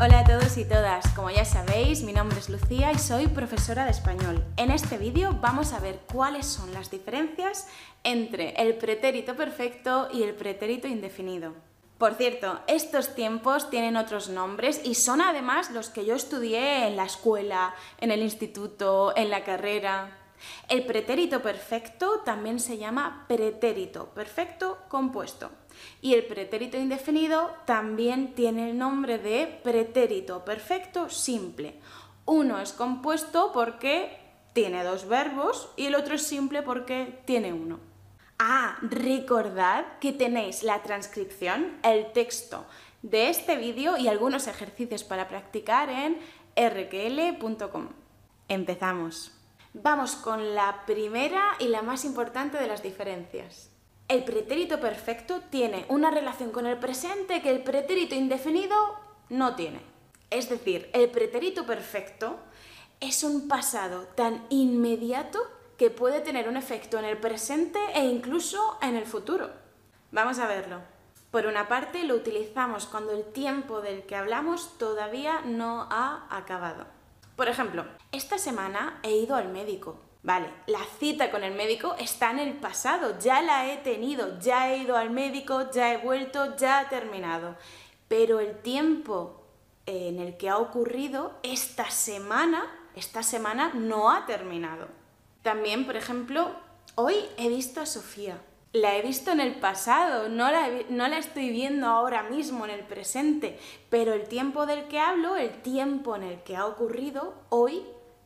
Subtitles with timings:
[0.00, 3.84] Hola a todos y todas, como ya sabéis, mi nombre es Lucía y soy profesora
[3.84, 4.44] de español.
[4.56, 7.66] En este vídeo vamos a ver cuáles son las diferencias
[8.04, 11.54] entre el pretérito perfecto y el pretérito indefinido.
[11.98, 16.94] Por cierto, estos tiempos tienen otros nombres y son además los que yo estudié en
[16.94, 20.17] la escuela, en el instituto, en la carrera.
[20.68, 25.50] El pretérito perfecto también se llama pretérito perfecto compuesto.
[26.00, 31.74] Y el pretérito indefinido también tiene el nombre de pretérito perfecto simple.
[32.24, 34.18] Uno es compuesto porque
[34.52, 37.78] tiene dos verbos y el otro es simple porque tiene uno.
[38.38, 42.66] Ah, recordad que tenéis la transcripción, el texto
[43.02, 46.18] de este vídeo y algunos ejercicios para practicar en
[46.56, 47.88] rql.com.
[48.48, 49.37] Empezamos.
[49.80, 53.70] Vamos con la primera y la más importante de las diferencias.
[54.08, 58.74] El pretérito perfecto tiene una relación con el presente que el pretérito indefinido
[59.28, 59.80] no tiene.
[60.30, 62.40] Es decir, el pretérito perfecto
[62.98, 65.38] es un pasado tan inmediato
[65.76, 69.50] que puede tener un efecto en el presente e incluso en el futuro.
[70.10, 70.80] Vamos a verlo.
[71.30, 76.97] Por una parte, lo utilizamos cuando el tiempo del que hablamos todavía no ha acabado.
[77.38, 79.96] Por ejemplo, esta semana he ido al médico.
[80.24, 84.72] Vale, la cita con el médico está en el pasado, ya la he tenido, ya
[84.72, 87.54] he ido al médico, ya he vuelto, ya ha terminado.
[88.08, 89.40] Pero el tiempo
[89.86, 92.66] en el que ha ocurrido esta semana,
[92.96, 94.88] esta semana no ha terminado.
[95.42, 96.50] También, por ejemplo,
[96.96, 98.42] hoy he visto a Sofía.
[98.72, 102.70] La he visto en el pasado, no la, no la, estoy viendo ahora mismo en
[102.70, 107.34] el presente, pero el tiempo del que hablo, el tiempo en el que ha ocurrido,
[107.48, 107.82] hoy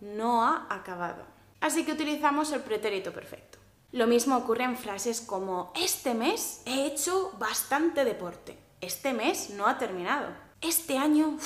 [0.00, 1.24] no ha acabado.
[1.60, 3.58] Así que utilizamos el pretérito perfecto.
[3.92, 8.58] Lo mismo ocurre en frases como este mes he hecho bastante deporte.
[8.80, 10.30] Este mes no ha terminado.
[10.60, 11.38] Este año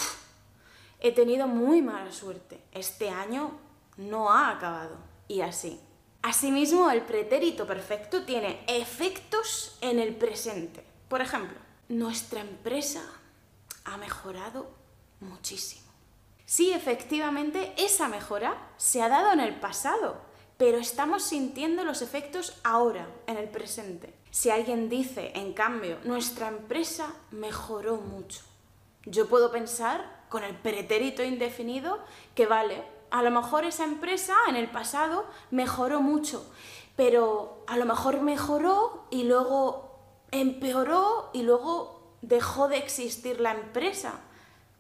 [1.00, 2.64] he tenido muy mala suerte.
[2.73, 3.52] Este año
[3.98, 4.96] no ha acabado.
[5.29, 5.79] Y así.
[6.23, 10.84] Asimismo, el pretérito perfecto tiene efectos en el presente.
[11.08, 11.58] Por ejemplo,
[11.89, 13.02] nuestra empresa
[13.84, 14.70] ha mejorado
[15.20, 15.89] muchísimo.
[16.45, 20.20] Sí, efectivamente, esa mejora se ha dado en el pasado,
[20.56, 24.14] pero estamos sintiendo los efectos ahora, en el presente.
[24.30, 28.42] Si alguien dice, en cambio, nuestra empresa mejoró mucho,
[29.05, 31.98] yo puedo pensar con el pretérito indefinido
[32.35, 36.45] que vale, a lo mejor esa empresa en el pasado mejoró mucho,
[36.96, 39.98] pero a lo mejor mejoró y luego
[40.30, 44.20] empeoró y luego dejó de existir la empresa.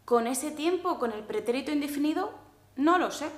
[0.04, 2.32] Con ese tiempo, con el pretérito indefinido,
[2.76, 3.30] no lo sé.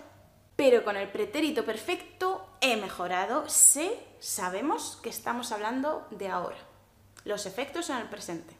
[0.57, 6.59] Pero con el pretérito perfecto he mejorado, sé, sabemos que estamos hablando de ahora.
[7.25, 8.55] Los efectos en el presente.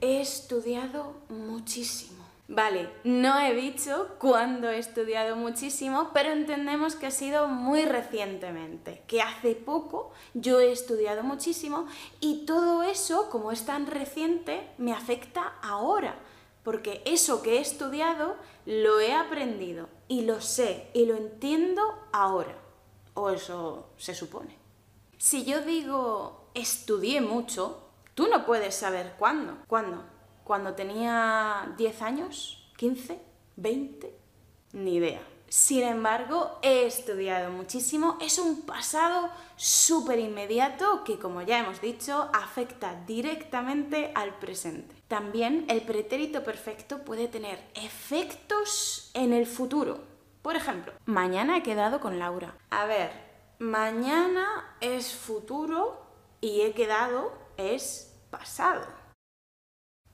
[0.00, 2.17] He estudiado muchísimo.
[2.48, 9.02] Vale, no he dicho cuándo he estudiado muchísimo, pero entendemos que ha sido muy recientemente,
[9.06, 11.86] que hace poco yo he estudiado muchísimo
[12.20, 16.18] y todo eso, como es tan reciente, me afecta ahora
[16.68, 21.82] porque eso que he estudiado lo he aprendido y lo sé y lo entiendo
[22.12, 22.58] ahora.
[23.14, 24.58] O eso se supone.
[25.16, 29.56] Si yo digo estudié mucho, tú no puedes saber cuándo.
[29.66, 30.04] ¿Cuándo?
[30.48, 32.72] ¿Cuando tenía 10 años?
[32.78, 33.18] ¿15?
[33.58, 34.10] ¿20?
[34.72, 35.20] Ni idea.
[35.46, 38.16] Sin embargo, he estudiado muchísimo.
[38.18, 44.96] Es un pasado súper inmediato que, como ya hemos dicho, afecta directamente al presente.
[45.06, 50.00] También el pretérito perfecto puede tener efectos en el futuro.
[50.40, 52.56] Por ejemplo, mañana he quedado con Laura.
[52.70, 53.10] A ver,
[53.58, 56.00] mañana es futuro
[56.40, 59.07] y he quedado es pasado.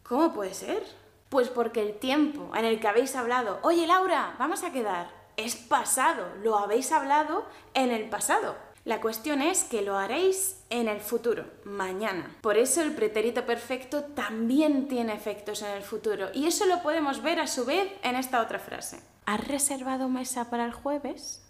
[0.04, 0.84] ¿Cómo puede ser?
[1.30, 5.56] Pues porque el tiempo en el que habéis hablado, oye Laura, vamos a quedar, es
[5.56, 8.54] pasado, lo habéis hablado en el pasado.
[8.84, 12.36] La cuestión es que lo haréis en el futuro, mañana.
[12.42, 17.22] Por eso el pretérito perfecto también tiene efectos en el futuro y eso lo podemos
[17.22, 19.00] ver a su vez en esta otra frase.
[19.24, 21.43] ¿Has reservado mesa para el jueves?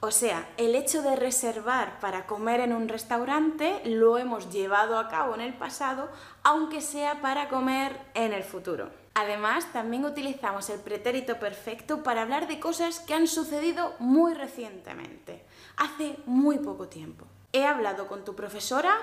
[0.00, 5.08] O sea, el hecho de reservar para comer en un restaurante lo hemos llevado a
[5.08, 6.10] cabo en el pasado,
[6.42, 8.90] aunque sea para comer en el futuro.
[9.14, 15.42] Además, también utilizamos el pretérito perfecto para hablar de cosas que han sucedido muy recientemente,
[15.78, 17.26] hace muy poco tiempo.
[17.54, 18.94] He hablado con tu profesora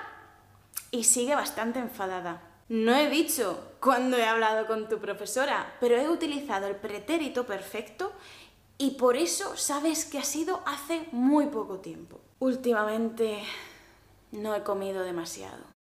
[0.92, 2.40] y sigue bastante enfadada.
[2.68, 8.12] No he dicho cuándo he hablado con tu profesora, pero he utilizado el pretérito perfecto
[8.78, 12.20] y por eso sabes que ha sido hace muy poco tiempo.
[12.38, 13.42] Últimamente
[14.32, 15.74] no he comido demasiado.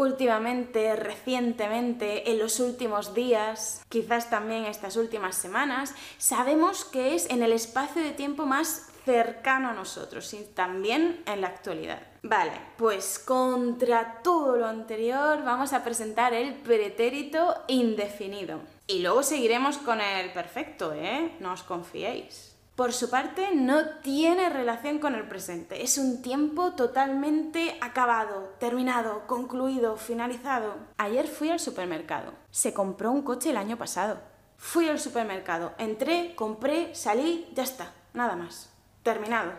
[0.00, 7.42] últimamente, recientemente, en los últimos días, quizás también estas últimas semanas, sabemos que es en
[7.42, 12.00] el espacio de tiempo más cercano a nosotros y también en la actualidad.
[12.22, 18.60] Vale, pues contra todo lo anterior vamos a presentar el pretérito indefinido.
[18.90, 21.36] Y luego seguiremos con el perfecto, ¿eh?
[21.38, 22.56] No os confiéis.
[22.74, 25.84] Por su parte, no tiene relación con el presente.
[25.84, 30.74] Es un tiempo totalmente acabado, terminado, concluido, finalizado.
[30.96, 32.32] Ayer fui al supermercado.
[32.50, 34.20] Se compró un coche el año pasado.
[34.56, 38.70] Fui al supermercado, entré, compré, salí, ya está, nada más.
[39.04, 39.52] Terminado.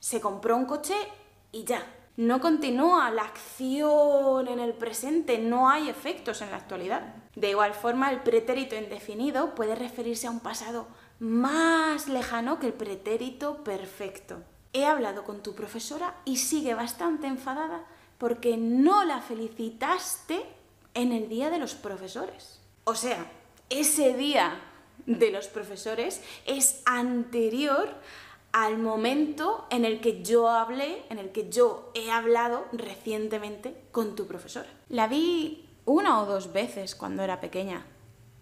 [0.00, 0.96] Se compró un coche
[1.52, 1.86] y ya.
[2.16, 7.14] No continúa la acción en el presente, no hay efectos en la actualidad.
[7.34, 10.88] De igual forma, el pretérito indefinido puede referirse a un pasado
[11.18, 14.42] más lejano que el pretérito perfecto.
[14.74, 17.84] He hablado con tu profesora y sigue bastante enfadada
[18.18, 20.44] porque no la felicitaste
[20.94, 22.60] en el día de los profesores.
[22.84, 23.26] O sea,
[23.70, 24.60] ese día
[25.06, 27.88] de los profesores es anterior
[28.52, 34.14] al momento en el que yo hablé, en el que yo he hablado recientemente con
[34.14, 34.68] tu profesora.
[34.88, 37.86] La vi una o dos veces cuando era pequeña.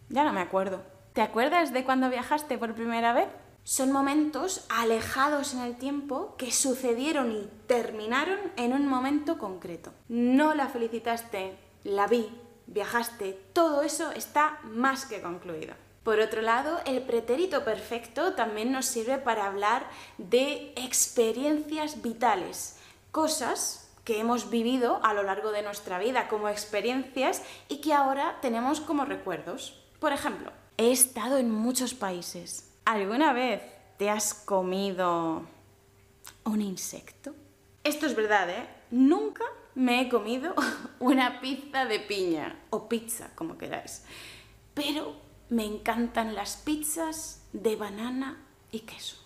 [0.09, 0.83] Ya no me acuerdo.
[1.13, 3.29] ¿Te acuerdas de cuando viajaste por primera vez?
[3.63, 9.93] Son momentos alejados en el tiempo que sucedieron y terminaron en un momento concreto.
[10.09, 12.29] No la felicitaste, la vi,
[12.67, 15.75] viajaste, todo eso está más que concluido.
[16.03, 19.87] Por otro lado, el pretérito perfecto también nos sirve para hablar
[20.17, 22.79] de experiencias vitales,
[23.11, 28.39] cosas que hemos vivido a lo largo de nuestra vida como experiencias y que ahora
[28.41, 29.79] tenemos como recuerdos.
[30.01, 32.73] Por ejemplo, he estado en muchos países.
[32.87, 33.63] ¿Alguna vez
[33.99, 35.43] te has comido
[36.45, 37.35] un insecto?
[37.85, 38.67] Esto es verdad, ¿eh?
[38.91, 39.45] Nunca
[39.75, 40.55] me he comido
[40.99, 44.05] una pizza de piña o pizza, como queráis.
[44.73, 48.39] Pero me encantan las pizzas de banana
[48.71, 49.17] y queso.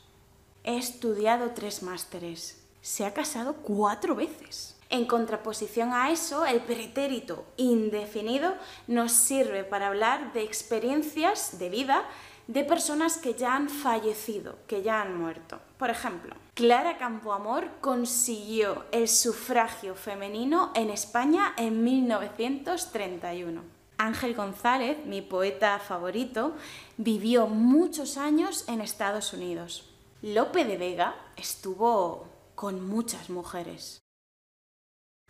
[0.64, 2.64] He estudiado tres másteres.
[2.80, 4.76] Se ha casado cuatro veces.
[4.88, 8.54] En contraposición a eso, el pretérito indefinido
[8.86, 12.04] nos sirve para hablar de experiencias de vida
[12.46, 15.60] de personas que ya han fallecido, que ya han muerto.
[15.78, 23.73] Por ejemplo, Clara Campoamor consiguió el sufragio femenino en España en 1931.
[24.04, 26.54] Ángel González, mi poeta favorito,
[26.98, 29.90] vivió muchos años en Estados Unidos.
[30.20, 34.02] Lope de Vega estuvo con muchas mujeres.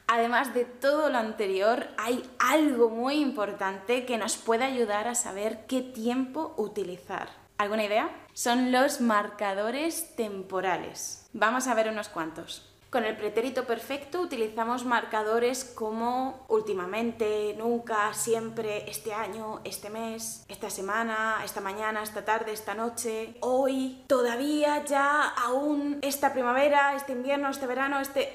[0.09, 5.67] Además de todo lo anterior, hay algo muy importante que nos puede ayudar a saber
[5.67, 7.31] qué tiempo utilizar.
[7.57, 8.11] ¿Alguna idea?
[8.33, 11.31] Son los marcadores temporales.
[11.33, 12.74] Vamos a ver unos cuantos.
[12.95, 20.71] Con el pretérito perfecto utilizamos marcadores como últimamente, nunca, siempre, este año, este mes, esta
[20.71, 27.49] semana, esta mañana, esta tarde, esta noche, hoy, todavía, ya, aún, esta primavera, este invierno,
[27.49, 28.31] este verano, este...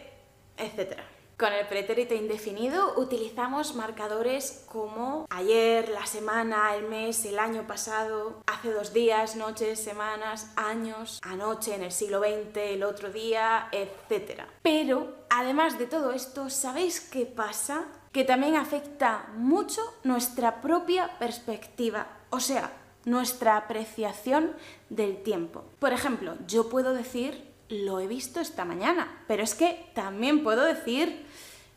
[0.58, 1.06] etcétera.
[1.40, 8.44] Con el pretérito indefinido utilizamos marcadores como ayer, la semana, el mes, el año pasado,
[8.46, 14.42] hace dos días, noches, semanas, años, anoche, en el siglo XX, el otro día, etc.
[14.62, 17.86] Pero, además de todo esto, ¿sabéis qué pasa?
[18.12, 22.74] Que también afecta mucho nuestra propia perspectiva, o sea,
[23.06, 24.58] nuestra apreciación
[24.90, 25.64] del tiempo.
[25.80, 30.64] Por ejemplo, yo puedo decir lo he visto esta mañana, pero es que también puedo
[30.64, 31.26] decir,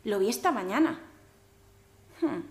[0.03, 0.99] lo vi esta mañana.
[2.21, 2.41] Hmm.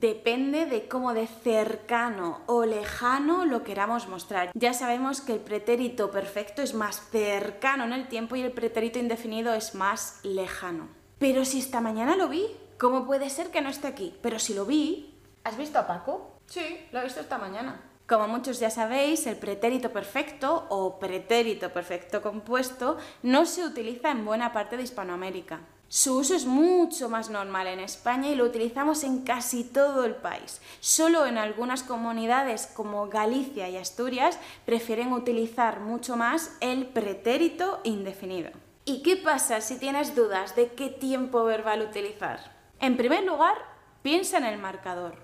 [0.00, 4.50] Depende de cómo de cercano o lejano lo queramos mostrar.
[4.54, 8.98] Ya sabemos que el pretérito perfecto es más cercano en el tiempo y el pretérito
[8.98, 10.88] indefinido es más lejano.
[11.20, 12.46] Pero si esta mañana lo vi,
[12.80, 14.12] ¿cómo puede ser que no esté aquí?
[14.22, 15.14] Pero si lo vi...
[15.44, 16.32] ¿Has visto a Paco?
[16.46, 17.80] Sí, lo he visto esta mañana.
[18.06, 24.24] Como muchos ya sabéis, el pretérito perfecto o pretérito perfecto compuesto no se utiliza en
[24.24, 25.60] buena parte de Hispanoamérica.
[25.88, 30.14] Su uso es mucho más normal en España y lo utilizamos en casi todo el
[30.14, 30.62] país.
[30.80, 38.50] Solo en algunas comunidades como Galicia y Asturias prefieren utilizar mucho más el pretérito indefinido.
[38.86, 42.40] ¿Y qué pasa si tienes dudas de qué tiempo verbal utilizar?
[42.80, 43.56] En primer lugar,
[44.02, 45.14] piensa en el marcador.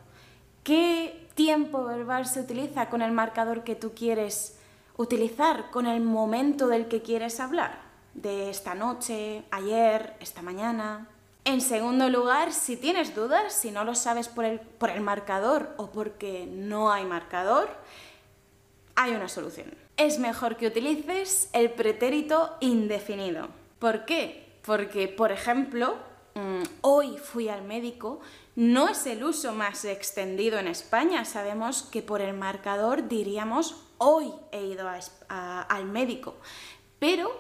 [0.65, 4.59] ¿Qué tiempo verbal se utiliza con el marcador que tú quieres
[4.97, 7.79] utilizar, con el momento del que quieres hablar,
[8.15, 11.07] de esta noche, ayer, esta mañana.
[11.45, 15.73] En segundo lugar, si tienes dudas, si no lo sabes por el, por el marcador
[15.77, 17.71] o porque no hay marcador,
[18.97, 19.73] hay una solución.
[19.97, 23.47] Es mejor que utilices el pretérito indefinido.
[23.79, 24.59] ¿Por qué?
[24.65, 25.99] Porque, por ejemplo,
[26.83, 28.21] hoy fui al médico
[28.59, 31.25] no es el uso más extendido en España.
[31.25, 34.91] Sabemos que por el marcador diríamos hoy he ido
[35.29, 36.35] al médico.
[36.99, 37.31] Pero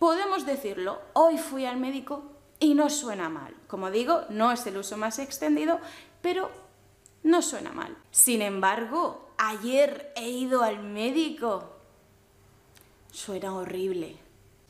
[0.00, 2.24] podemos decirlo, hoy fui al médico
[2.58, 3.54] y no suena mal.
[3.68, 5.78] Como digo, no es el uso más extendido,
[6.20, 6.50] pero
[7.22, 7.96] no suena mal.
[8.10, 11.76] Sin embargo, ayer he ido al médico.
[13.12, 14.16] Suena horrible.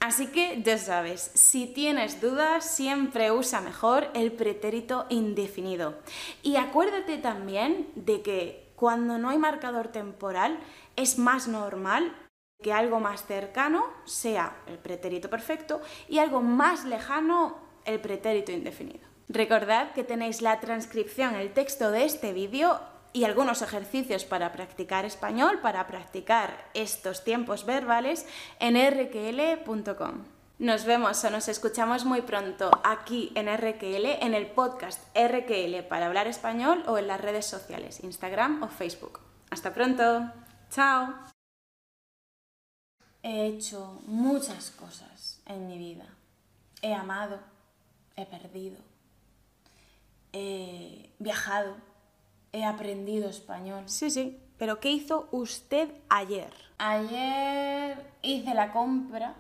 [0.00, 5.94] Así que ya sabes, si tienes dudas, siempre usa mejor el pretérito indefinido.
[6.42, 10.58] Y acuérdate también de que cuando no hay marcador temporal
[10.96, 12.14] es más normal
[12.62, 19.06] que algo más cercano sea el pretérito perfecto y algo más lejano el pretérito indefinido.
[19.28, 22.80] Recordad que tenéis la transcripción, el texto de este vídeo
[23.12, 28.26] y algunos ejercicios para practicar español, para practicar estos tiempos verbales
[28.60, 30.24] en rql.com.
[30.58, 36.06] Nos vemos o nos escuchamos muy pronto aquí en RQL, en el podcast RQL para
[36.06, 39.20] hablar español o en las redes sociales, Instagram o Facebook.
[39.50, 40.32] Hasta pronto.
[40.70, 41.14] Chao.
[43.22, 46.06] He hecho muchas cosas en mi vida.
[46.80, 47.40] He amado,
[48.16, 48.78] he perdido,
[50.32, 51.76] he viajado,
[52.56, 53.84] he aprendido español.
[53.86, 56.52] Sí, sí, pero ¿qué hizo usted ayer?
[56.78, 59.34] Ayer hice la compra,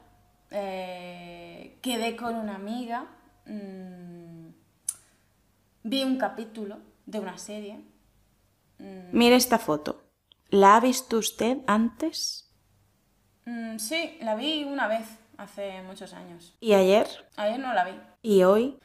[0.50, 3.06] eh, quedé con una amiga,
[3.46, 4.48] mm,
[5.82, 7.80] vi un capítulo de una serie.
[8.78, 9.08] Mm.
[9.12, 10.02] Mire esta foto.
[10.50, 12.52] ¿La ha visto usted antes?
[13.46, 15.06] Mm, sí, la vi una vez,
[15.38, 16.54] hace muchos años.
[16.60, 17.08] ¿Y ayer?
[17.36, 17.92] Ayer no la vi.
[18.22, 18.78] ¿Y hoy?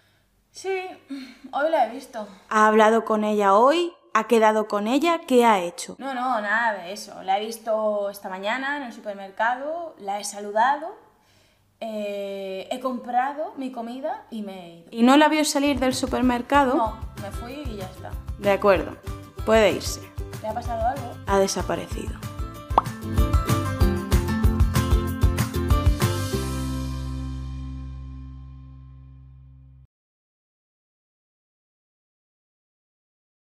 [0.51, 0.81] Sí,
[1.51, 2.27] hoy la he visto.
[2.49, 3.93] ¿Ha hablado con ella hoy?
[4.13, 5.21] ¿Ha quedado con ella?
[5.25, 5.95] ¿Qué ha hecho?
[5.97, 7.23] No, no, nada de eso.
[7.23, 10.95] La he visto esta mañana en el supermercado, la he saludado,
[11.79, 14.87] eh, he comprado mi comida y me he ido.
[14.91, 16.75] ¿Y no la vio salir del supermercado?
[16.75, 18.11] No, me fui y ya está.
[18.37, 18.97] De acuerdo,
[19.45, 20.01] puede irse.
[20.41, 21.13] ¿Le ha pasado algo?
[21.27, 22.19] Ha desaparecido.